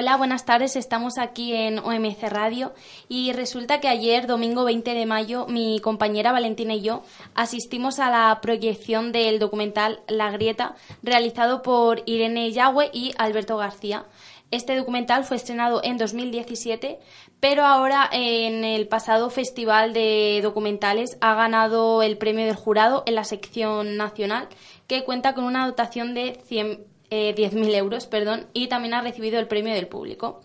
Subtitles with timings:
[0.00, 0.76] Hola, buenas tardes.
[0.76, 2.72] Estamos aquí en OMC Radio
[3.08, 7.02] y resulta que ayer, domingo 20 de mayo, mi compañera Valentina y yo
[7.34, 14.04] asistimos a la proyección del documental La Grieta, realizado por Irene Yagüe y Alberto García.
[14.52, 17.00] Este documental fue estrenado en 2017,
[17.40, 23.16] pero ahora en el pasado Festival de Documentales ha ganado el premio del jurado en
[23.16, 24.46] la sección nacional,
[24.86, 29.38] que cuenta con una dotación de 100 eh, 10.000 euros, perdón, y también ha recibido
[29.38, 30.40] el premio del público.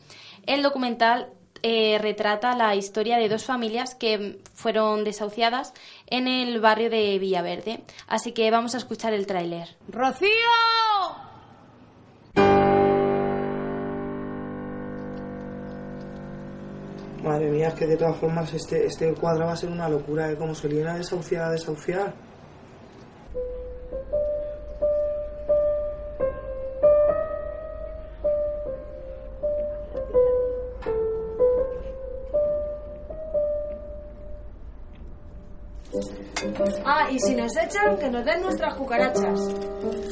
[0.46, 1.30] El documental
[1.66, 5.74] eh, retrata la historia de dos familias que fueron desahuciadas
[6.08, 7.84] en el barrio de Villaverde.
[8.08, 9.78] Así que vamos a escuchar el tráiler.
[9.88, 10.28] ¡Rocío!
[17.24, 20.30] Madre mía, es que de todas formas este, este cuadro va a ser una locura,
[20.30, 20.36] ¿eh?
[20.36, 22.14] Como solían a desahuciar, a desahuciar.
[36.86, 39.40] Ah, y si nos echan, que nos den nuestras cucarachas.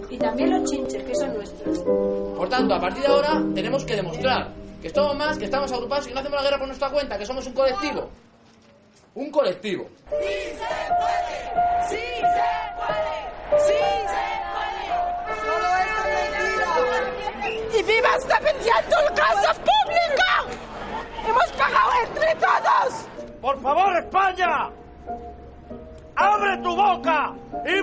[0.10, 1.80] Y también los chinches, que son nuestros.
[1.80, 6.06] Por tanto, a partir de ahora tenemos que demostrar que estamos más, que estamos agrupados
[6.06, 8.10] y que no hacemos la guerra por nuestra cuenta, que somos un colectivo.
[9.14, 9.88] Un colectivo.
[10.10, 10.58] ¡Sí se
[11.00, 11.52] puede!
[11.90, 13.16] ¡Sí se puede!
[13.60, 13.74] ¡Sí
[14.08, 14.88] se puede!
[15.44, 16.70] ¡Todo esto es mentira!
[17.78, 18.91] ¡Y viva está vendiendo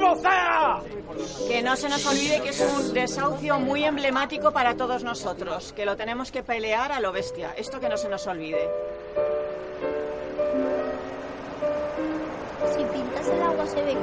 [0.08, 0.82] vocea!
[1.48, 5.84] Que no se nos olvide que es un desahucio muy emblemático para todos nosotros, que
[5.84, 7.52] lo tenemos que pelear a lo bestia.
[7.56, 8.68] Esto que no se nos olvide.
[12.76, 13.96] Si pintas el agua se ve.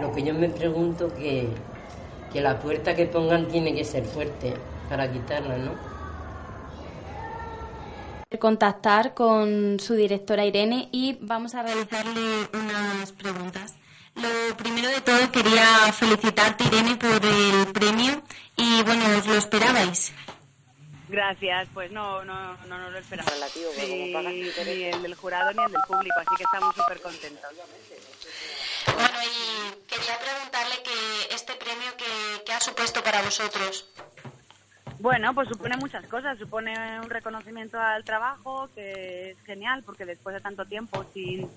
[0.00, 1.48] Lo que yo me pregunto que,
[2.32, 4.54] que la puerta que pongan tiene que ser fuerte
[4.88, 5.99] para quitarla, ¿no?
[8.38, 13.74] Contactar con su directora Irene y vamos a realizarle unas preguntas.
[14.14, 18.22] Lo primero de todo quería felicitarte Irene por el premio
[18.56, 20.12] y bueno, ¿os lo esperabais?
[21.08, 23.32] Gracias, pues no, no, no nos lo esperamos.
[23.32, 24.14] Relativo, sí,
[24.64, 27.50] ni el del jurado ni el del público, así que estamos súper contentos.
[28.94, 33.86] Bueno, y quería preguntarle que este premio que, que ha supuesto para vosotros.
[35.00, 36.38] Bueno, pues supone muchas cosas.
[36.38, 41.48] Supone un reconocimiento al trabajo que es genial porque después de tanto tiempo sin,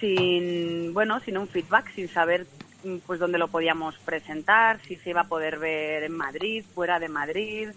[0.00, 2.46] sin bueno, sin un feedback, sin saber
[3.06, 7.08] pues dónde lo podíamos presentar, si se iba a poder ver en Madrid, fuera de
[7.08, 7.68] Madrid,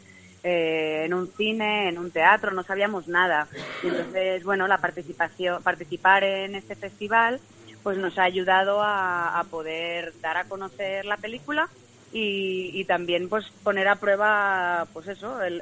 [0.42, 3.48] eh, en un cine, en un teatro, no sabíamos nada.
[3.84, 7.40] Y entonces, bueno, la participación, participar en este festival,
[7.84, 11.70] pues nos ha ayudado a, a poder dar a conocer la película
[12.14, 15.62] y, y también pues poner a prueba pues eso el,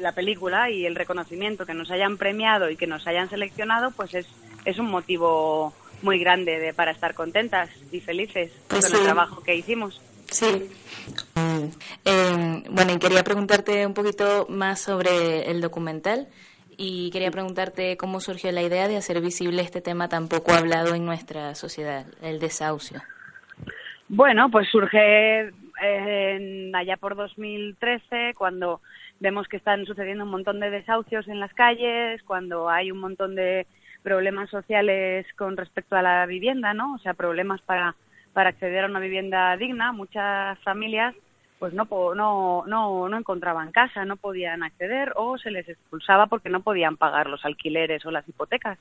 [0.00, 4.14] la película y el reconocimiento que nos hayan premiado y que nos hayan seleccionado pues
[4.14, 4.26] es
[4.64, 5.72] es un motivo
[6.02, 8.96] muy grande de, para estar contentas y felices Pues con sí.
[8.98, 10.00] el trabajo que hicimos
[10.30, 10.68] Sí.
[12.04, 16.28] Eh, bueno, y quería preguntarte un poquito más sobre el documental
[16.76, 20.94] y quería preguntarte cómo surgió la idea de hacer visible este tema tan poco hablado
[20.94, 23.02] en nuestra sociedad, el desahucio.
[24.08, 25.50] Bueno, pues surge eh,
[25.82, 28.80] en- allá por 2013, cuando
[29.20, 33.34] vemos que están sucediendo un montón de desahucios en las calles, cuando hay un montón
[33.34, 33.66] de
[34.02, 36.94] problemas sociales con respecto a la vivienda, ¿no?
[36.94, 37.96] O sea, problemas para,
[38.32, 39.92] para acceder a una vivienda digna.
[39.92, 41.14] Muchas familias
[41.58, 46.50] pues no, no, no, no encontraban casa, no podían acceder o se les expulsaba porque
[46.50, 48.78] no podían pagar los alquileres o las hipotecas.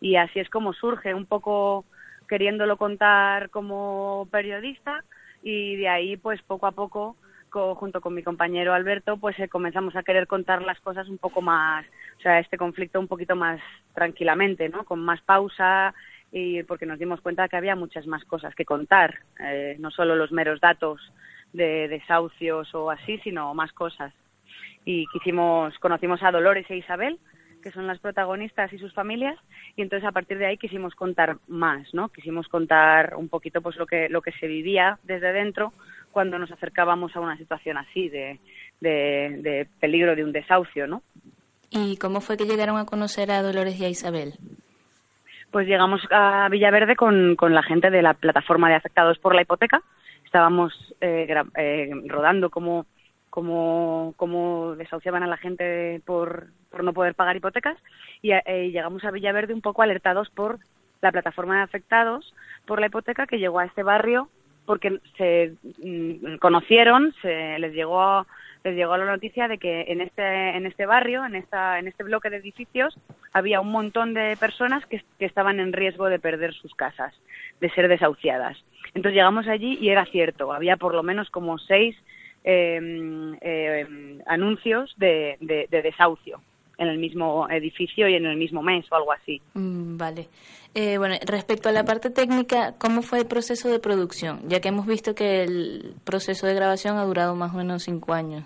[0.00, 1.84] Y así es como surge un poco
[2.32, 5.04] queriéndolo contar como periodista
[5.42, 7.14] y de ahí pues poco a poco
[7.50, 11.18] co- junto con mi compañero Alberto pues eh, comenzamos a querer contar las cosas un
[11.18, 11.84] poco más
[12.18, 13.60] o sea este conflicto un poquito más
[13.92, 15.92] tranquilamente no con más pausa
[16.32, 20.16] y porque nos dimos cuenta que había muchas más cosas que contar eh, no solo
[20.16, 21.02] los meros datos
[21.52, 24.10] de desahucios o así sino más cosas.
[24.86, 27.18] Y quisimos conocimos a Dolores e Isabel
[27.62, 29.38] que son las protagonistas y sus familias
[29.76, 33.76] y entonces a partir de ahí quisimos contar más no quisimos contar un poquito pues
[33.76, 35.72] lo que lo que se vivía desde dentro
[36.10, 38.38] cuando nos acercábamos a una situación así de,
[38.80, 41.02] de, de peligro de un desahucio no
[41.74, 44.34] ¿Y cómo fue que llegaron a conocer a Dolores y a Isabel?
[45.52, 49.42] pues llegamos a Villaverde con, con la gente de la plataforma de afectados por la
[49.42, 49.82] hipoteca.
[50.24, 52.86] Estábamos eh, eh, rodando cómo,
[53.28, 57.76] cómo, cómo desahuciaban a la gente por, por no poder pagar hipotecas
[58.22, 60.58] y eh, llegamos a Villaverde un poco alertados por
[61.02, 62.34] la plataforma de afectados
[62.66, 64.28] por la hipoteca que llegó a este barrio
[64.64, 68.26] porque se mm, conocieron, se les llegó
[68.64, 72.04] les llegó la noticia de que en este en este barrio, en esta en este
[72.04, 72.96] bloque de edificios
[73.32, 77.12] había un montón de personas que, estaban en riesgo de perder sus casas,
[77.60, 78.56] de ser desahuciadas.
[78.94, 81.96] Entonces llegamos allí y era cierto, había por lo menos como seis
[82.44, 85.36] eh, anuncios de
[85.70, 86.40] desahucio
[86.78, 89.40] en el mismo edificio y en el mismo mes o algo así.
[89.54, 90.28] Mm, Vale.
[90.74, 94.40] Eh, bueno, respecto a la parte técnica, ¿cómo fue el proceso de producción?
[94.48, 98.14] Ya que hemos visto que el proceso de grabación ha durado más o menos cinco
[98.14, 98.44] años.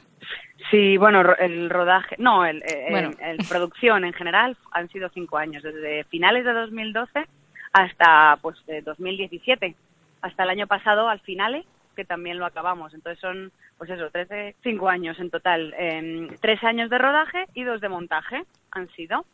[0.72, 3.10] Sí, bueno, el rodaje, no, el, eh, Bueno.
[3.20, 7.26] el- el producción en general han sido cinco años, desde finales de 2012
[7.72, 9.76] hasta pues de 2017,
[10.22, 11.64] hasta el año pasado al finale,
[11.96, 12.94] que también lo acabamos.
[12.94, 15.74] Entonces son, pues eso, 13, cinco años en total.
[15.78, 19.24] Em, tres años de rodaje y dos de montaje han sido.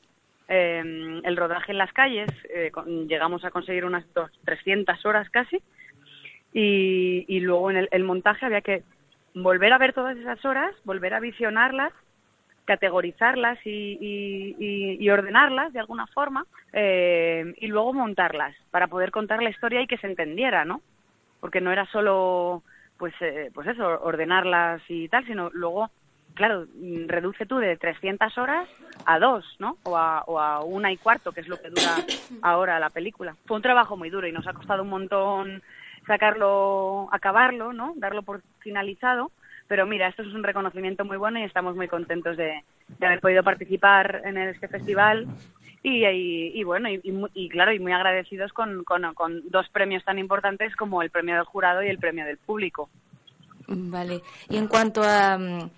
[0.49, 5.29] Em, el rodaje en las calles, eh, con- llegamos a conseguir unas dos, 300 horas
[5.31, 5.59] casi.
[6.55, 8.83] Y, luego en el, montaje había que
[9.35, 11.93] volver a ver todas esas horas, volver a visionarlas,
[12.67, 19.11] categorizarlas y, y- y- y ordenarlas de alguna forma eh, y luego montarlas para poder
[19.11, 20.81] contar la historia y que se entendiera, ¿no?
[21.43, 22.63] Porque no era solo,
[22.99, 25.91] pues, eh, pues eso, ordenarlas y tal, sino luego,
[26.35, 28.69] claro, mm, reduce tú de 300 horas
[29.05, 29.77] a dos, ¿no?
[29.83, 31.97] O a, o a una y cuarto, que es lo que dura
[32.43, 33.35] ahora la película.
[33.45, 35.63] Fue un trabajo muy duro y nos ha costado un montón
[36.07, 37.95] sacarlo, acabarlo, ¿no?
[37.97, 39.33] Darlo por finalizado.
[39.69, 42.63] Pero mira, esto es un reconocimiento muy bueno y estamos muy contentos de,
[42.99, 45.27] de haber podido participar en este festival.
[45.83, 50.19] Y, y- y bueno, y, claro, y muy agradecidos con, con, con dos premios tan
[50.19, 52.89] importantes como el premio del jurado y el premio del público.
[53.67, 54.21] Vale.
[54.49, 55.71] Y en cuanto a mm,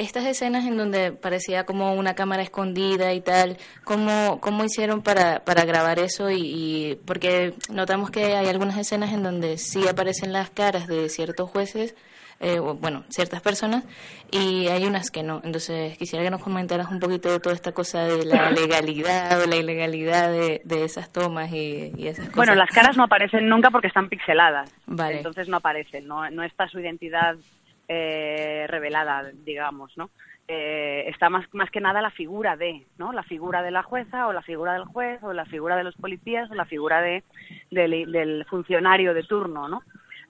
[0.00, 5.44] estas escenas en donde parecía como una cámara escondida y tal, ¿cómo, cómo hicieron para,
[5.44, 6.30] para grabar eso?
[6.30, 11.08] Y, y- porque notamos que hay algunas escenas en donde sí aparecen las caras de
[11.08, 11.94] ciertos jueces,
[12.42, 13.84] eh, bueno, ciertas personas,
[14.30, 15.42] y hay unas que no.
[15.44, 19.46] Entonces quisiera que nos comentaras un poquito de toda esta cosa de la legalidad o
[19.46, 22.36] la ilegalidad de, de esas tomas y, y esas cosas.
[22.36, 24.72] Bueno, las caras no aparecen nunca porque están pixeladas.
[24.86, 25.18] Vale.
[25.18, 27.36] Entonces no aparecen, no, no está su identidad
[27.92, 30.10] eh, revelada, digamos, ¿no?
[30.46, 33.12] Eh, está más, más que nada la figura de, ¿no?
[33.12, 35.96] La figura de la jueza o la figura del juez o la figura de los
[35.96, 37.24] policías o la figura de,
[37.72, 39.82] del, del funcionario de turno, ¿no?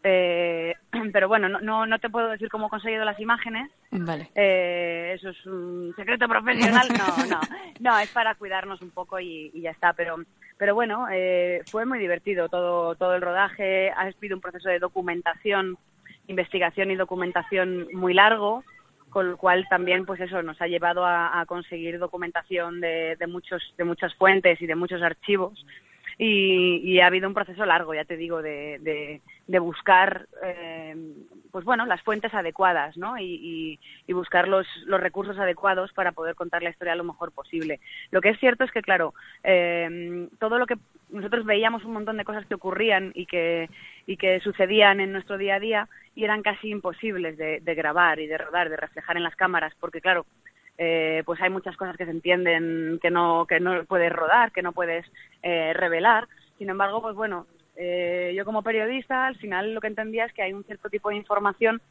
[0.03, 0.75] Eh,
[1.13, 4.31] pero bueno, no, no, no te puedo decir cómo he conseguido las imágenes, Vale.
[4.35, 7.41] eh, eso es un secreto profesional, no, no,
[7.81, 10.17] no, es para cuidarnos un poco y, y ya está, pero,
[10.57, 14.79] pero bueno, eh, fue muy divertido todo, todo el rodaje, ha sido un proceso de
[14.79, 15.77] documentación,
[16.31, 18.65] investigación y documentación muy largo,
[19.11, 23.63] con lo cual también pues eso nos ha llevado a, conseguir documentación de, de muchos,
[23.77, 25.65] de muchas fuentes y de muchos archivos
[26.23, 28.79] y, y ha habido un proceso largo, ya te digo, de,
[29.47, 30.95] de, buscar, eh,
[31.51, 33.17] pues bueno, las fuentes adecuadas, ¿no?
[33.19, 37.33] Y, y- y buscar los, los recursos adecuados para poder contar la historia lo mejor
[37.33, 37.81] posible.
[38.11, 40.77] Lo que es cierto es que, claro, eh, todo lo que
[41.09, 43.71] nosotros veíamos un montón de cosas que ocurrían y que,
[44.07, 48.21] y que sucedían en nuestro día a día y eran casi imposibles de, de grabar
[48.21, 50.27] y de rodar, de reflejar en las cámaras, porque claro,
[50.83, 54.63] eh, pues hay muchas cosas que se entienden que no que no puedes rodar, que
[54.63, 55.05] no puedes
[55.43, 56.27] eh, revelar.
[56.57, 57.47] Sin embargo, pues bueno,
[57.77, 61.11] eh, yo como periodista al final lo que entendía es que hay un cierto tipo
[61.11, 61.83] de información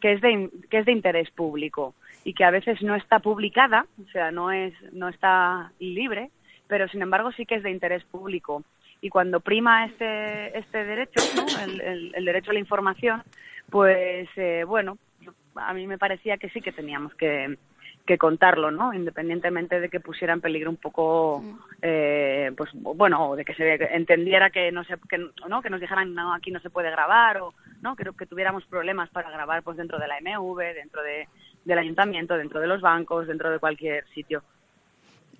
[0.00, 3.84] que es de que es de interés público y que a veces no está publicada,
[4.02, 6.30] o sea, no es no está libre,
[6.68, 8.64] pero sin embargo sí que es de interés público.
[9.02, 11.44] Y cuando prima este este derecho, ¿no?
[12.14, 13.22] el derecho a la información,
[13.70, 14.98] pues eh, bueno,
[15.54, 17.56] a mí me parecía que sí que teníamos que
[18.08, 18.94] que contarlo, ¿no?
[18.94, 21.44] Independientemente de que pusiera en peligro un poco,
[21.82, 25.78] eh, pues bueno, o de que se entendiera que no se, que, no, que nos
[25.78, 29.62] dijeran no aquí no se puede grabar o no, que, que tuviéramos problemas para grabar
[29.62, 31.28] pues dentro de la MV, dentro de,
[31.66, 34.42] del ayuntamiento, dentro de los bancos, dentro de cualquier sitio.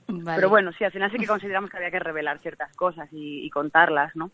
[0.06, 0.36] Vale.
[0.36, 3.46] Pero bueno, sí, al final sí que consideramos que había que revelar ciertas cosas y,
[3.46, 4.30] y contarlas, ¿no?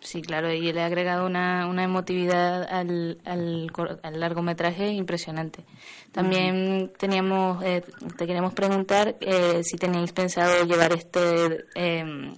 [0.00, 3.70] Sí, claro, y le ha agregado una, una emotividad al, al,
[4.02, 5.64] al largometraje impresionante.
[6.12, 7.82] También teníamos, eh,
[8.16, 12.32] te queremos preguntar eh, si tenéis pensado llevar este eh,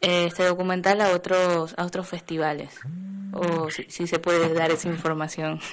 [0.00, 2.80] este documental a otros a otros festivales
[3.32, 5.60] o si, si se puede dar esa información.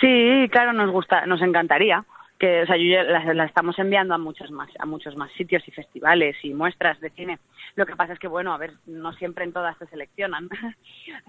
[0.00, 2.04] Sí, claro, nos gusta, nos encantaría.
[2.40, 5.62] Que, o sea, yo la, la estamos enviando a muchos más, a muchos más sitios
[5.68, 7.38] y festivales y muestras de cine.
[7.76, 10.48] Lo que pasa es que, bueno, a ver, no siempre en todas te seleccionan.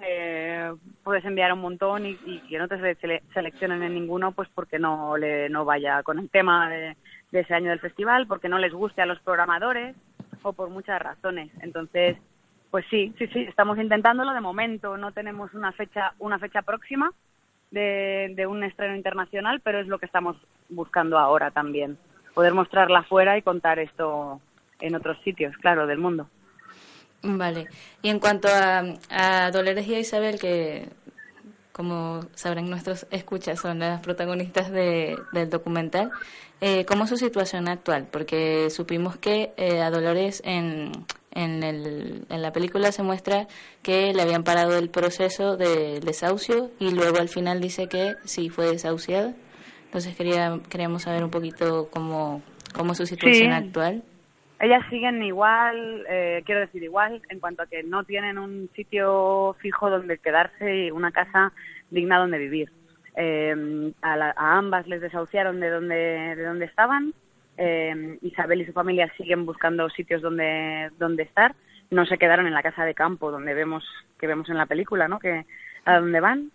[0.04, 0.72] Eh,
[1.04, 2.16] puedes enviar un montón y,
[2.50, 6.30] que no te sele- seleccionen en ninguno, pues porque no le no vaya con el
[6.30, 6.96] tema de,
[7.32, 9.96] de ese año del festival, porque no les guste a los programadores
[10.44, 11.52] o por muchas razones.
[11.62, 12.18] Entonces,
[12.72, 14.34] Pues sí, sí, sí, estamos intentándolo.
[14.34, 17.12] De momento no tenemos una fecha, una fecha próxima
[17.72, 20.38] de, un estreno internacional, pero es lo que estamos
[20.70, 21.98] buscando ahora también.
[22.34, 24.40] Poder mostrarla afuera y contar esto
[24.80, 26.28] en otros sitios, claro, del mundo.
[27.24, 27.68] Vale.
[28.02, 30.88] Y en cuanto a, a Dolores y a Isabel, que
[31.72, 36.12] como sabrán nuestros escuchas, son las protagonistas de, del documental,
[36.60, 38.08] eh, ¿cómo es su situación actual?
[38.12, 40.92] Porque supimos que eh, a Dolores en,
[41.34, 43.48] en, el, en la película se muestra
[43.84, 48.50] que le habían parado el proceso de desahucio y luego al final dice que sí
[48.50, 49.34] fue desahuciada.
[49.86, 52.42] Entonces quería, queríamos saber un poquito cómo,
[52.74, 53.56] cómo es su situación Sí.
[53.68, 54.04] actual.
[54.60, 59.56] Ellas siguen igual, eh, quiero decir igual, en cuanto a que no tienen un sitio
[59.60, 61.52] fijo donde quedarse y una casa
[61.90, 62.72] digna donde vivir.
[63.18, 65.96] Eh, a, la- a ambas les desahuciaron de donde,
[66.36, 67.14] de donde estaban.
[67.58, 71.56] Eh, Isabel y su familia siguen buscando sitios donde, donde estar.
[71.90, 73.84] No se quedaron en la casa de campo donde vemos
[74.18, 75.20] que vemos en la película, ¿no?
[75.20, 75.46] Que
[75.86, 76.52] a donde van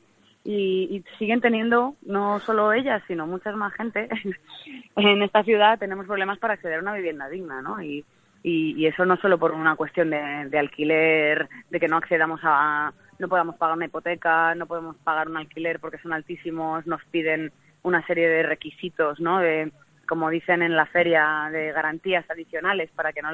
[0.46, 4.08] y, siguen teniendo no solo ellas sino muchas más gente
[4.96, 8.04] en esta ciudad tenemos problemas para acceder a una vivienda digna no y,
[8.42, 12.40] y, y eso no solo por una cuestión de, de alquiler de que no accedamos
[12.44, 17.04] a no podamos pagar una hipoteca no podemos pagar un alquiler porque son altísimos nos
[17.06, 19.72] piden una serie de requisitos no de
[20.06, 23.30] como dicen en la feria de garantías adicionales para que no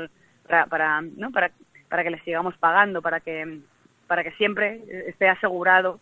[0.47, 1.51] para, para no para
[1.89, 3.61] para que les sigamos pagando para que
[4.07, 6.01] para que siempre esté asegurado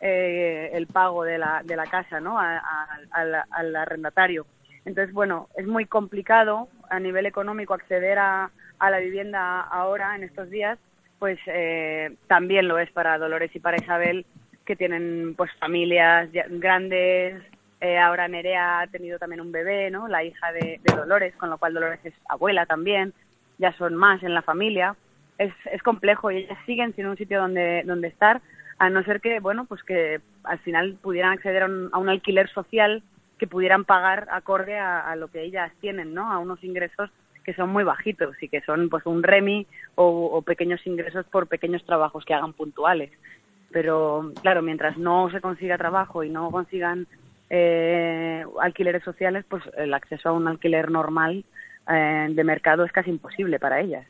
[0.00, 2.38] eh, el pago de la, de la casa ¿no?
[2.38, 2.60] Al,
[3.50, 4.46] al arrendatario.
[4.84, 10.24] Entonces, bueno, es muy complicado a nivel económico acceder a, a la vivienda ahora, en
[10.24, 10.78] estos días,
[11.18, 14.24] pues eh, también lo es para Dolores y para Isabel,
[14.64, 17.42] que tienen pues familias grandes.
[17.80, 20.06] Eh, ahora Nerea ha tenido también un bebé, ¿no?
[20.06, 23.14] La hija de, Dolores, con lo cual Dolores es abuela también.
[23.58, 24.96] Ya son más en la familia.
[25.38, 28.42] Es, es complejo y ellas siguen sin un sitio donde, donde estar,
[28.78, 32.10] a no ser que, bueno, pues que al final pudieran acceder a un, a un
[32.10, 33.02] alquiler social
[33.38, 36.30] que pudieran pagar acorde a, lo que ellas tienen, ¿no?
[36.30, 37.10] A unos ingresos
[37.42, 41.82] que son muy bajitos y que son pues un remi o pequeños ingresos por pequeños
[41.86, 43.10] trabajos que hagan puntuales.
[43.70, 47.06] Pero claro, mientras no se consiga trabajo y no consigan
[47.50, 51.44] eh, alquileres sociales, pues el acceso a un alquiler normal
[51.88, 54.06] eh, de mercado es casi imposible para ellas.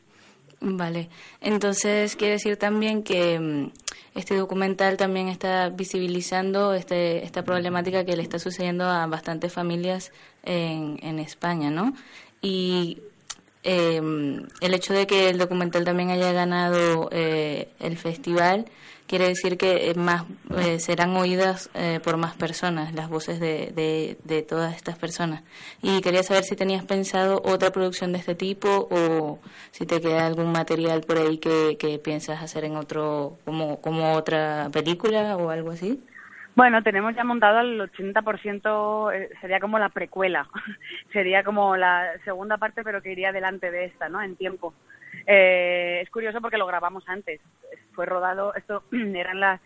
[0.63, 1.09] Vale,
[1.41, 3.71] entonces quiere decir también que mm,
[4.13, 10.11] este documental también está visibilizando este, esta problemática que le está sucediendo a bastantes familias
[10.43, 11.93] en, en España, ¿no?
[12.43, 12.99] Y
[13.63, 14.01] eh,
[14.61, 18.65] el hecho de que el documental también haya ganado eh, el festival
[19.11, 20.23] quiere decir que eh, más
[20.57, 25.43] eh, serán oídas eh, por más personas las voces de, de, de todas estas personas
[25.81, 29.39] y quería saber si tenías pensado otra producción de este tipo o
[29.71, 34.13] si te queda algún material por ahí que, que piensas hacer en otro como como
[34.13, 36.01] otra película o algo así
[36.55, 40.47] Bueno, tenemos ya montado el 80%, eh, sería como la precuela,
[41.11, 44.21] sería como la segunda parte, pero que iría delante de esta, ¿no?
[44.21, 44.73] En tiempo.
[45.25, 47.41] Eh, es curioso porque lo grabamos antes.
[47.93, 49.61] Fue rodado, esto eran las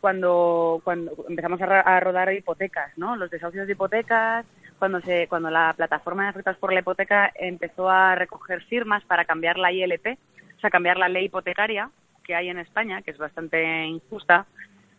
[0.00, 3.16] cuando cuando empezamos a, rodar hipotecas, ¿no?
[3.16, 4.44] Los desahucios de hipotecas,
[4.78, 9.24] cuando se cuando la plataforma de afectados por la hipoteca empezó a recoger firmas para
[9.24, 10.18] cambiar la ILP,
[10.56, 11.90] o sea, cambiar la ley hipotecaria
[12.22, 14.44] que hay en España, que es bastante injusta,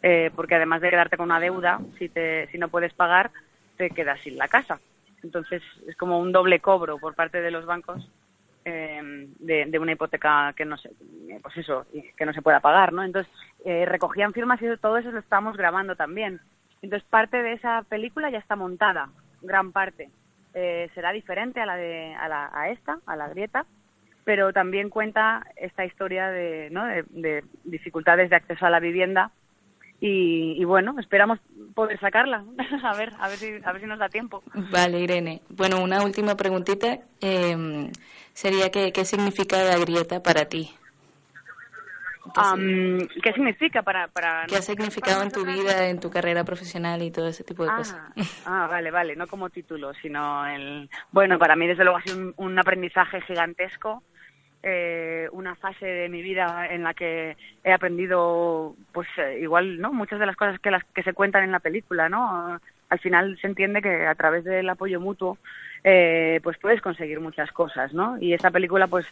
[0.01, 3.29] eh, porque además de quedarte con una deuda, si, te, si no puedes pagar,
[3.77, 4.79] te quedas sin la casa.
[5.22, 8.10] Entonces es como un doble cobro por parte de los bancos
[8.69, 10.91] eh, de, una hipoteca que no se,
[11.41, 11.85] pues eso,
[12.17, 13.03] que no se pueda pagar, ¿no?
[13.03, 13.31] Entonces
[13.65, 16.39] eh, recogían firmas y todo eso lo estamos grabando también.
[16.81, 19.09] Entonces parte de esa película ya está montada,
[19.41, 20.09] gran parte.
[20.53, 23.65] Eh, será diferente a la de a, la, a esta, a la grieta,
[24.23, 26.85] pero también cuenta esta historia de, ¿no?
[26.85, 29.31] de, de dificultades de acceso a la vivienda
[29.99, 31.39] y, y bueno, esperamos
[31.79, 32.43] poder sacarla.
[32.83, 34.43] a ver, a ver si, a ver si nos da tiempo.
[34.53, 35.41] Vale, Irene.
[35.48, 37.89] Bueno, una última preguntita eh,
[38.33, 40.69] sería que, qué significa la grieta para ti.
[42.36, 47.01] Am, ¿Qué significa para, para ¿Qué ha significado en tu vida, en tu carrera profesional
[47.01, 47.98] y todo ese tipo de cosas?
[48.45, 50.89] Ah, vale, vale, no como título, sino el...
[51.12, 54.03] Bueno, para mí desde luego ha sido un, un aprendizaje gigantesco,
[54.63, 59.94] eh, una fase de mi vida en la que he aprendido, pues eh, igual, ¿no?
[59.94, 62.60] Muchas de las cosas que, las que se cuentan en la película, ¿no?
[62.89, 65.38] Al final se entiende que a través del apoyo mutuo,
[65.84, 68.18] eh, pues puedes conseguir muchas cosas, ¿no?
[68.20, 69.06] Y esta película, pues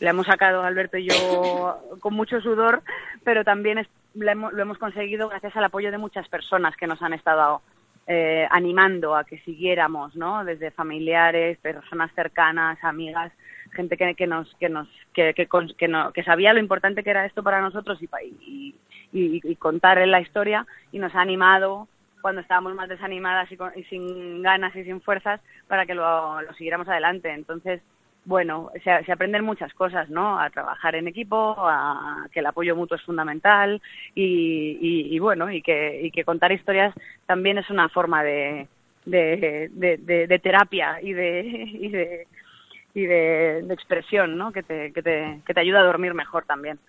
[0.00, 2.82] la hemos sacado Alberto y yo con mucho sudor,
[3.24, 6.86] pero también es- la hemos- lo hemos conseguido gracias al apoyo de muchas personas que
[6.86, 7.62] nos han estado
[8.06, 10.44] eh, animando a que siguiéramos, ¿no?
[10.44, 13.30] Desde familiares, personas cercanas, amigas,
[13.72, 17.10] gente que, que nos que nos que, que, que, no- que sabía lo importante que
[17.10, 18.08] era esto para nosotros y,
[18.40, 18.74] y,
[19.12, 21.88] y, y contar la historia y nos ha animado
[22.20, 26.42] cuando estábamos más desanimadas y, con- y sin ganas y sin fuerzas para que lo,
[26.42, 27.30] lo siguiéramos adelante.
[27.32, 27.80] Entonces,
[28.24, 30.38] bueno, se, se aprenden muchas cosas, ¿no?
[30.38, 33.80] A trabajar en equipo, a que el apoyo mutuo es fundamental
[34.14, 36.94] y, y, y bueno, y que, y que contar historias
[37.26, 38.68] también es una forma de,
[39.06, 41.40] de, de- de terapia y de,
[41.72, 42.26] y de,
[42.94, 44.52] y de, de expresión, ¿no?
[44.52, 46.78] Que te, que, te, que te ayuda a dormir mejor también.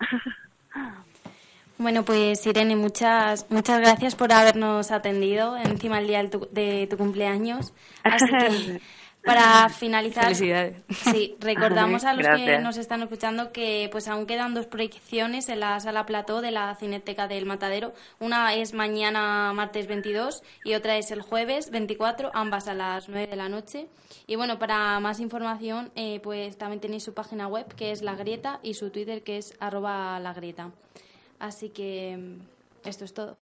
[1.78, 6.86] Bueno, pues Irene, muchas muchas gracias por habernos atendido encima del día de tu, de
[6.88, 7.74] tu cumpleaños.
[8.04, 8.80] Así que
[9.24, 10.76] para finalizar, Felicidades.
[10.90, 15.60] sí, recordamos a los que nos están escuchando que pues aún quedan dos proyecciones en
[15.60, 17.92] la sala plató de la Cineteca del Matadero.
[18.20, 23.26] Una es mañana martes 22 y otra es el jueves 24, ambas a las 9
[23.28, 23.88] de la noche.
[24.26, 28.14] Y bueno, para más información, eh, pues también tenéis su página web que es La
[28.14, 30.70] Grieta y su Twitter que es arroba La Grieta.
[31.38, 33.36] Así que mm, esto es todo.